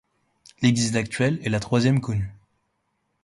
L'église 0.63 0.95
actuelle 0.97 1.37
est 1.43 1.49
la 1.49 1.59
troisième 1.59 2.01
connue. 2.01 2.33